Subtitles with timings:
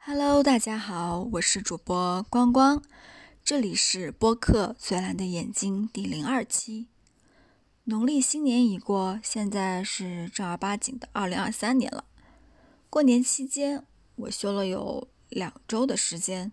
[0.00, 2.82] Hello，大家好，我是主播光光，
[3.44, 6.86] 这里是播客《最蓝的眼睛》第零二期。
[7.84, 12.04] 农历新年已过，现在是正儿八经的二零二三年了。
[12.88, 13.84] 过年期间，
[14.14, 16.52] 我休了有两周的时间，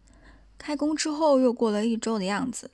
[0.58, 2.72] 开工之后又过了一周的样子。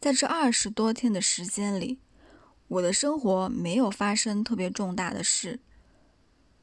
[0.00, 1.98] 在这二十多天的时间里，
[2.68, 5.60] 我的生活没有发生特别重大的事，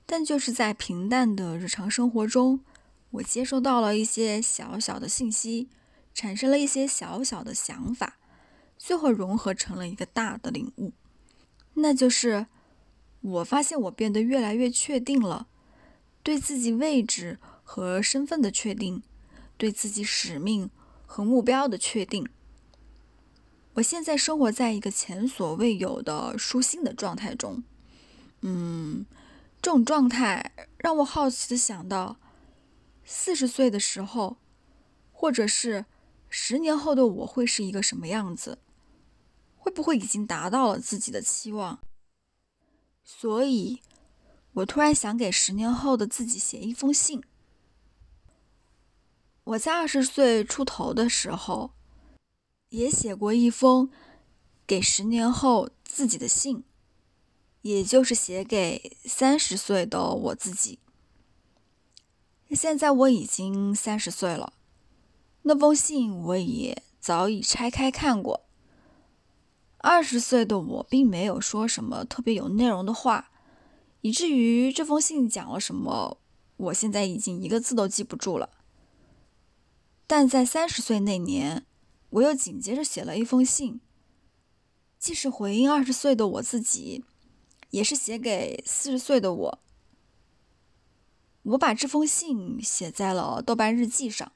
[0.07, 2.61] 但就是在平淡的日常生活中。
[3.11, 5.67] 我接收到了一些小小的信息，
[6.13, 8.17] 产生了一些小小的想法，
[8.77, 10.93] 最后融合成了一个大的领悟。
[11.73, 12.45] 那就是
[13.21, 15.47] 我发现我变得越来越确定了，
[16.21, 19.01] 对自己位置和身份的确定，
[19.57, 20.69] 对自己使命
[21.07, 22.27] 和目标的确定。
[23.73, 27.63] 我现在生活在一个前所未有的舒心的状态中。
[28.41, 29.05] 嗯，
[29.61, 32.18] 这种状态让我好奇的想到。
[33.11, 34.37] 四十岁的时候，
[35.11, 35.87] 或者是
[36.29, 38.59] 十年后的我会是一个什么样子？
[39.57, 41.79] 会不会已经达到了自己的期望？
[43.03, 43.81] 所以，
[44.53, 47.23] 我突然想给十年后的自己写一封信。
[49.43, 51.71] 我在二十岁出头的时候，
[52.69, 53.89] 也写过一封
[54.67, 56.63] 给十年后自己的信，
[57.63, 60.77] 也就是写给三十岁的我自己。
[62.55, 64.53] 现在我已经三十岁了，
[65.43, 68.45] 那封信我也早已拆开看过。
[69.77, 73.31] 二十岁的我并没有说什么特别有内容的话，
[74.01, 76.17] 以至于这封信讲了什么，
[76.57, 78.49] 我现在已经一个字都记不住了。
[80.05, 81.65] 但在三十岁那年，
[82.09, 83.79] 我又紧接着写了一封信，
[84.97, 87.05] 既是回应二十岁的我自己，
[87.69, 89.59] 也是写给四十岁的我。
[91.49, 94.31] 我把这封信写在了豆瓣日记上，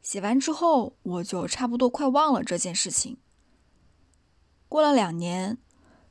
[0.00, 3.16] 写完之后，我就差不多快忘了这件事情。
[4.68, 5.58] 过了两年，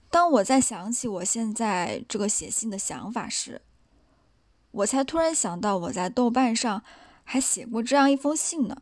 [0.09, 3.61] 当我在想起我现在这个写信的想法时，
[4.71, 6.83] 我才突然想到我在豆瓣上
[7.23, 8.81] 还写过这样一封信呢。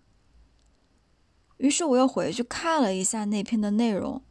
[1.58, 4.24] 于是我又回去看了一下那篇的内容，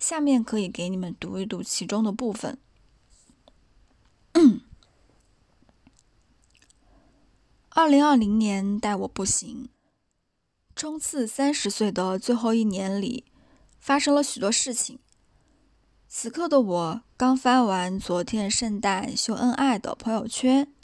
[0.00, 2.58] 下面可以给你们读一读其中的部分。
[7.72, 9.68] 二零二零年待我不行。
[10.74, 13.26] 冲刺三十岁的最后一年里，
[13.78, 14.98] 发生了许多事情。
[16.08, 20.74] 此刻的我刚翻完昨天圣诞秀恩爱的朋友圈，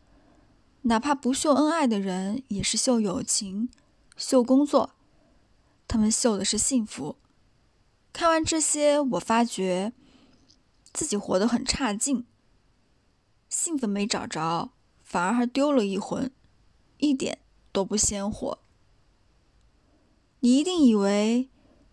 [0.82, 3.68] 哪怕不秀恩爱的人，也是秀友情、
[4.16, 4.94] 秀工作，
[5.88, 7.16] 他们秀的是幸福。
[8.12, 9.92] 看完这些，我发觉
[10.92, 12.24] 自己活得很差劲，
[13.48, 14.70] 兴奋没找着，
[15.02, 16.30] 反而还丢了一魂。
[16.98, 17.38] 一点
[17.72, 18.58] 都不鲜活。
[20.40, 21.50] 你一定以为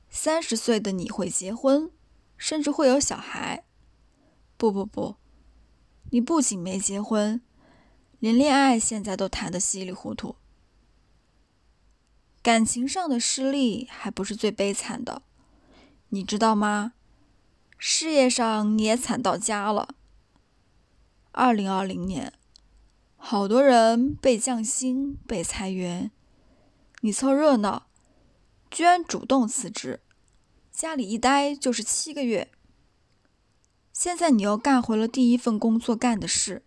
[0.09, 1.91] 三十岁的你会结婚，
[2.37, 3.63] 甚至会有小孩。
[4.57, 5.15] 不不不，
[6.11, 7.41] 你不仅没结婚，
[8.19, 10.35] 连恋爱现在都谈得稀里糊涂。
[12.41, 15.23] 感情上的失利还不是最悲惨的，
[16.09, 16.93] 你知道吗？
[17.77, 19.95] 事业上你也惨到家了。
[21.31, 22.33] 二零二零年。
[23.25, 26.11] 好多人被降薪、被裁员，
[26.99, 27.87] 你凑热闹，
[28.69, 30.01] 居然主动辞职，
[30.73, 32.51] 家里一待就是七个月。
[33.93, 36.63] 现在你又干回了第一份工作干的事，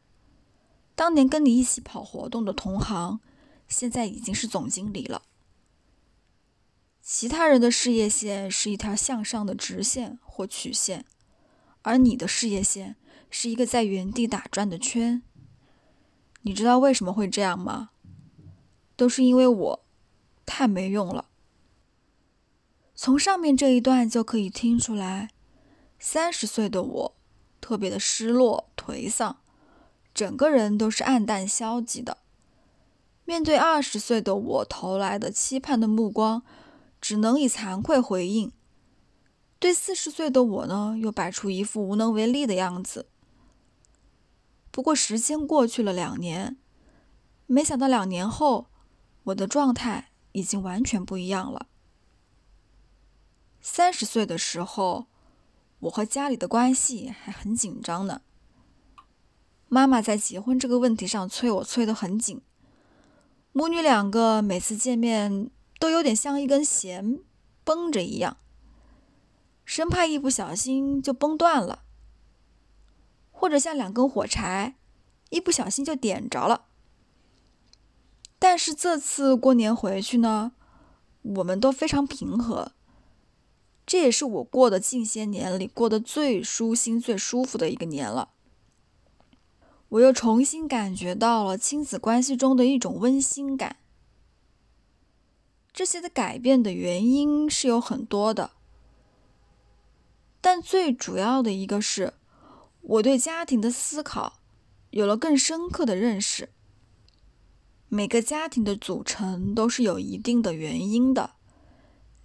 [0.94, 3.20] 当年跟你一起跑活动的同行，
[3.68, 5.24] 现在已经是总经理了。
[7.02, 11.04] 其他人的事业线是一条向上的直线或曲线，
[11.82, 12.96] 而你的事业线
[13.28, 15.22] 是一个在原地打转的圈。
[16.46, 17.90] 你知道为什么会这样吗？
[18.94, 19.84] 都是因为我
[20.46, 21.24] 太没用了。
[22.94, 25.30] 从上面这一段就可以听出来，
[25.98, 27.16] 三十岁的我
[27.60, 29.38] 特别的失落颓丧，
[30.14, 32.18] 整个人都是暗淡消极的。
[33.24, 36.44] 面对二十岁的我投来的期盼的目光，
[37.00, 38.50] 只能以惭愧回应；
[39.59, 43.09] 对四十岁的我呢，又摆出一副无能为力的样子。
[44.76, 46.58] 不过时间过去了两年，
[47.46, 48.66] 没想到两年后，
[49.24, 51.68] 我的状态已经完全不一样了。
[53.62, 55.06] 三十岁的时候，
[55.78, 58.20] 我和家里的关系还很紧张呢。
[59.68, 62.42] 妈妈在结婚这个问题上催我催得很紧，
[63.52, 65.50] 母女两个每次见面
[65.80, 67.20] 都有点像一根弦
[67.64, 68.36] 绷着一样，
[69.64, 71.84] 生怕一不小心就崩断了。
[73.38, 74.77] 或者像两根火柴，
[75.28, 76.65] 一不小心就点着了。
[78.38, 80.53] 但是这次过年回去呢，
[81.21, 82.72] 我们都非常平和。
[83.84, 88.30] 这也是我过的近些年里过得最舒心、最舒服的一个年了。
[89.91, 93.77] 我又重新感觉到了亲子关系中的一种温馨感。
[95.72, 98.53] 这些的改变的原因是有很多的，
[100.41, 102.15] 但最主要的一个是，
[102.88, 104.41] 我对家庭的思考
[104.91, 106.50] 有了更深刻的认识。
[107.88, 111.34] 每个家庭的组成都是有一定的原因的。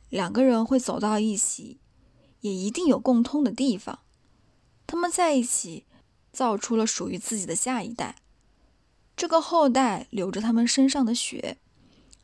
[0.09, 1.79] 两个人会走到一起，
[2.41, 3.99] 也一定有共通的地方。
[4.85, 5.85] 他们在一起，
[6.31, 8.21] 造出了属于自己的下一代。
[9.15, 11.57] 这个后代流着他们身上的血，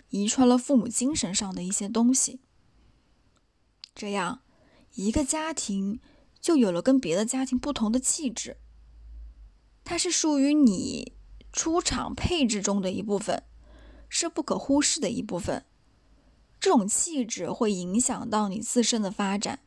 [0.10, 2.42] 遗传了父母精神上的一些东西。
[3.96, 4.42] 这样，
[4.96, 6.00] 一个家庭
[6.40, 8.58] 就有了跟别的家庭不同的气质。
[9.84, 11.14] 它是属于你
[11.52, 13.44] 出场配置中的一部分，
[14.10, 15.66] 是不可忽视的一部分。
[16.60, 19.60] 这种气质会影响到你自身的发展。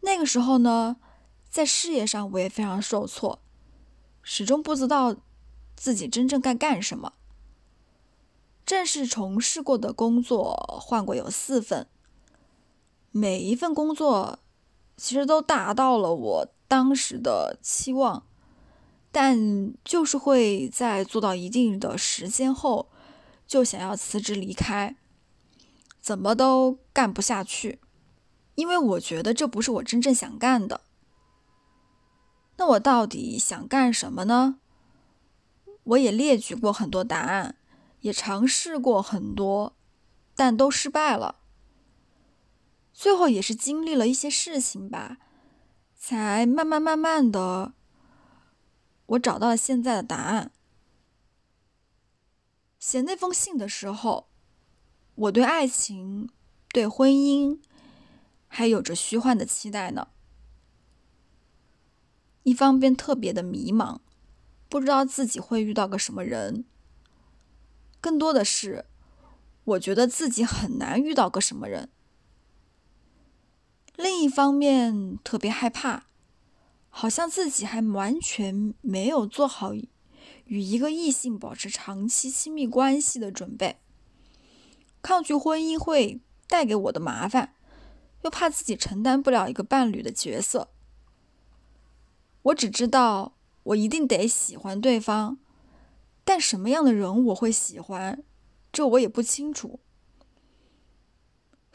[0.00, 0.96] 那个时候呢，
[1.48, 3.40] 在事业上我也非常受挫，
[4.22, 5.16] 始终不知道
[5.74, 7.14] 自己真正该干什么。
[8.64, 11.88] 正式从事过的工作换过有四份，
[13.16, 14.40] 每一份工作
[14.94, 18.26] 其实都达到了我当时的期望，
[19.10, 22.90] 但就是会在做到一定的时间后。
[23.46, 24.96] 就想要辞职离开，
[26.00, 27.80] 怎么都干不下去，
[28.56, 30.80] 因为我觉得这不是我真正想干的。
[32.56, 34.58] 那我到底想干什么呢？
[35.84, 37.54] 我也列举过很多答案，
[38.00, 39.74] 也尝试过很多，
[40.34, 41.36] 但都失败了。
[42.98, 45.18] 最后也是经历了一些事情吧，
[45.94, 47.74] 才慢慢慢慢的，
[49.04, 50.50] 我找到了现在的答案。
[52.78, 54.30] 写那封信的时候，
[55.14, 56.30] 我对爱情、
[56.70, 57.60] 对婚姻
[58.48, 60.08] 还有着虚幻的期待呢。
[62.44, 63.98] 一方面特别的迷茫，
[64.70, 66.64] 不知道自己会遇到个什么人；
[68.00, 68.86] 更多的是，
[69.64, 71.90] 我觉得自己很难遇到个什么人。
[73.96, 76.04] 另一方面特别害怕，
[76.88, 79.72] 好像自己还完全没有做好。
[80.44, 83.78] 与一个异性保持长期亲密关系的准备，
[85.02, 87.54] 抗拒婚姻会带给我的麻烦，
[88.22, 90.68] 又怕自己承担不了一个伴侣的角色。
[92.42, 93.34] 我只知道
[93.64, 95.38] 我一定得喜欢对方，
[96.24, 98.22] 但什么样的人我会喜欢，
[98.70, 99.80] 这我也不清楚。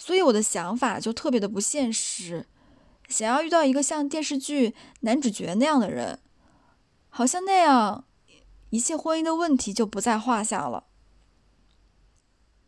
[0.03, 2.47] 所以我的想法就特别的不现实，
[3.07, 6.19] 想要遇到一个像电视剧男主角那样的人，
[7.07, 8.05] 好像那样。
[8.71, 10.85] 一切婚姻的问题就不在话下了。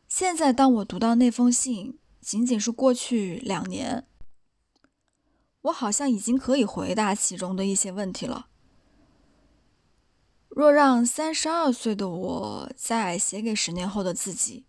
[0.07, 4.05] 现在，当我读到那封信，仅仅是过去两年，
[5.61, 8.49] 我好像已经可以回答其中的一些问题了。
[10.49, 14.65] 若让三十二岁的我再写给十年后的自己，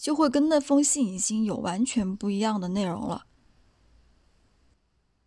[0.00, 3.26] 就会跟那封信已经有完全不一样的内容了。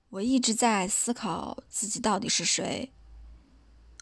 [0.09, 2.91] 我一直在思考自己到底是谁。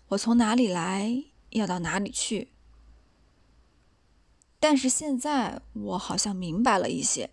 [0.07, 2.53] 我从哪里来，要到哪里去？
[4.61, 7.31] 但是现在我好像明白了一些。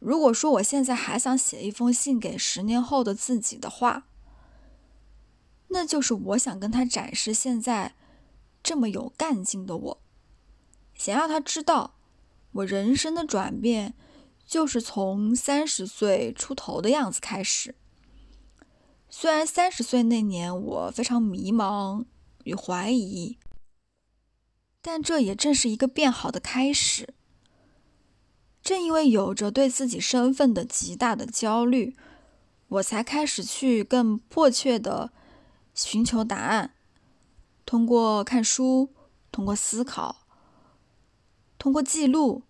[0.00, 4.08] 如果说我现在还想写一封信给十年后的自己的话，
[5.68, 7.94] 那就是我想跟他展示现在
[8.64, 10.02] 这么有干劲的我，
[11.04, 11.96] 想要他知道
[12.52, 13.94] 我人生的转变
[14.46, 17.74] 就是从三十岁出头的样子开始。
[19.10, 22.04] 虽然三十岁那年我非常迷茫
[22.44, 23.36] 与怀疑，
[24.80, 27.12] 但这也正是一个变好的开始。
[28.62, 31.96] 正因为有着对自己身份的极大的焦虑，
[32.68, 35.10] 我才开始去更迫切的
[35.74, 36.74] 寻求答案。
[37.66, 38.94] 通过看书，
[39.32, 40.21] 通过思考，
[41.62, 42.42] 通过记录，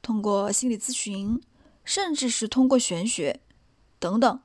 [0.00, 1.42] 通过心理咨询，
[1.84, 3.40] 甚至是通过玄学
[3.98, 4.40] 等等。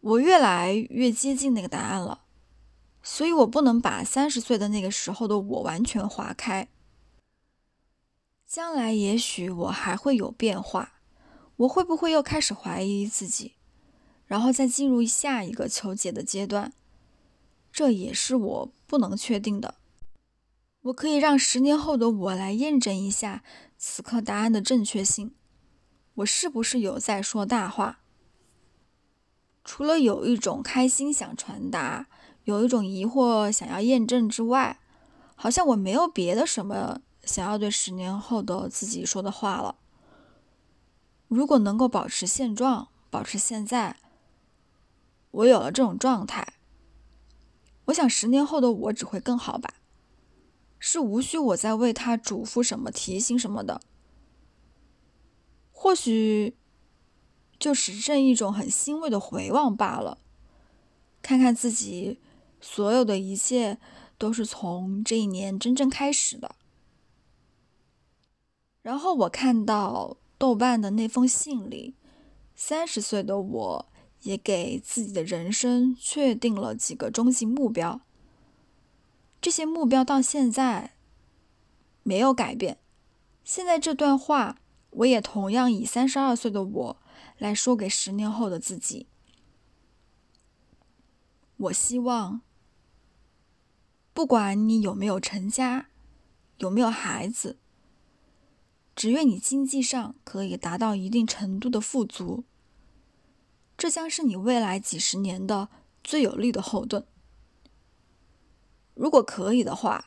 [0.00, 2.22] 我越来越接近那个答案了，
[3.04, 6.66] 所以我不能把三十岁的那个时候的我完全划开。
[8.44, 10.94] 将来也许我还会有变化，
[11.54, 13.54] 我会不会又开始怀疑自己，
[14.26, 16.72] 然后再进入下一个求解的阶段？
[17.70, 19.76] 这也是我不能确定的。
[20.86, 23.42] 我可以让十年后的我来验证一下
[23.76, 25.34] 此刻答案的正确性，
[26.14, 27.98] 我是不是有在说大话？
[29.64, 32.06] 除了有一种开心想传达
[32.44, 34.78] 有一种疑惑想要验证之外，
[35.34, 39.74] 好像我没有别的什么想要对十年后的自己说的话了。
[41.26, 43.96] 如果能够保持现状，保持现在，
[45.32, 46.54] 我有了这种状态，
[47.86, 49.74] 我想十年后的我只会更好吧。
[50.88, 53.80] 是无需我再为他嘱咐什么、提醒什么的。
[55.72, 56.54] 或许
[57.58, 60.18] 就只剩一种很欣慰的回望罢了，
[61.20, 62.20] 看看自己
[62.60, 63.78] 所有的一切
[64.16, 66.54] 都是从这一年真正开始的。
[68.82, 71.96] 然后我看到豆瓣的那封信里，
[72.54, 78.02] 三十岁的我也给自己的人生确定了几个终极目标。
[79.46, 80.96] 这些目标到现在
[82.02, 82.78] 没有改变。
[83.44, 84.58] 现在这段话。
[84.90, 86.96] 我也同样以三十二岁的我
[87.38, 89.06] 来说给十年后的自己。
[91.58, 92.40] 我希望，
[94.12, 95.90] 不管你有没有成家，
[96.58, 97.58] 有没有孩子，
[98.96, 102.42] 只愿你经济上可以达到一定程度的富足。
[103.76, 105.68] 这将是你未来几十年的
[106.02, 107.06] 最有力的后盾。
[108.96, 110.04] 如果可以的话，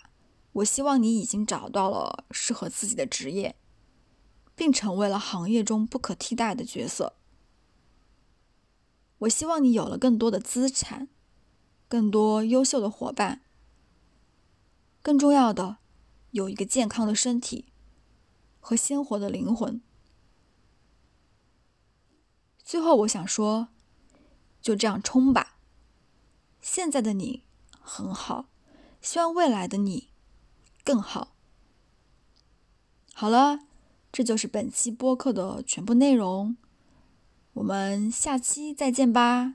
[0.52, 3.56] 我希望你已经找到了适合自己的职业。
[4.60, 7.14] 并成为了行业中不可替代的角色。
[9.20, 11.08] 我希望你有了更多的资产，
[11.88, 13.42] 更多优秀的伙伴，
[15.02, 15.78] 更重要的，
[16.32, 17.72] 有一个健康的身体
[18.60, 19.82] 和鲜活的灵魂。
[22.62, 23.70] 最后，我想说，
[24.62, 25.56] 就这样冲吧！
[26.60, 27.46] 现在的你
[27.80, 28.50] 很好，
[29.02, 30.10] 希望未来的你
[30.84, 31.36] 更好。
[33.14, 33.62] 好了。
[34.12, 36.58] 这就是本期播客的全部内容，
[37.54, 39.54] 我们下期再见吧。